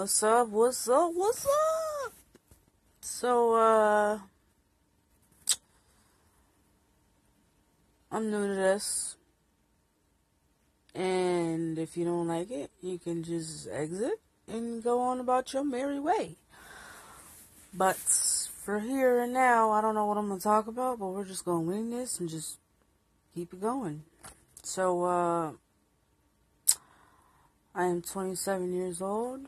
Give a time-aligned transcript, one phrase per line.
[0.00, 0.48] What's up?
[0.48, 1.12] What's up?
[1.12, 2.12] What's up?
[3.02, 4.18] So, uh,
[8.10, 9.16] I'm new to this.
[10.94, 14.18] And if you don't like it, you can just exit
[14.48, 16.36] and go on about your merry way.
[17.74, 21.08] But for here and now, I don't know what I'm going to talk about, but
[21.08, 22.56] we're just going to wing this and just
[23.34, 24.04] keep it going.
[24.62, 25.52] So, uh,
[27.74, 29.46] I am 27 years old.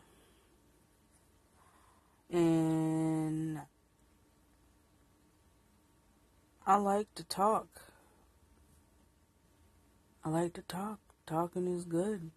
[6.73, 7.69] I like to talk.
[10.25, 11.01] I like to talk.
[11.27, 12.31] Talking is good.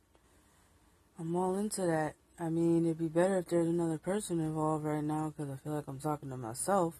[1.17, 2.15] I'm all into that.
[2.37, 5.71] I mean, it'd be better if there's another person involved right now because I feel
[5.71, 6.95] like I'm talking to myself.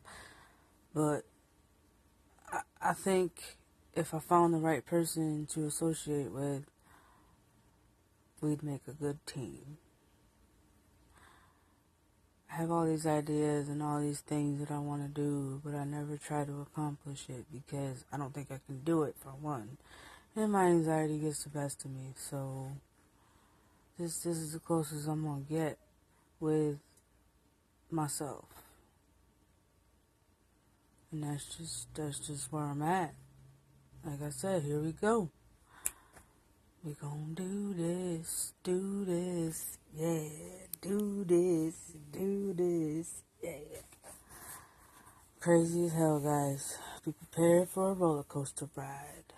[0.93, 1.23] But
[2.49, 3.57] I, I think
[3.93, 6.63] if I found the right person to associate with,
[8.39, 9.77] we'd make a good team.
[12.55, 15.75] I have all these ideas and all these things that I want to do, but
[15.75, 19.31] I never try to accomplish it because I don't think I can do it for
[19.31, 19.77] one.
[20.37, 22.71] And my anxiety gets the best of me, so
[23.99, 25.77] this this is the closest I'm gonna get
[26.39, 26.79] with
[27.91, 28.45] myself.
[31.11, 33.15] And that's just that's just where I'm at.
[34.05, 35.29] Like I said, here we go.
[36.85, 40.14] We gonna do this, do this, yeah,
[45.45, 46.79] Crazy as hell, guys.
[47.05, 49.31] Be prepared for a roller coaster ride.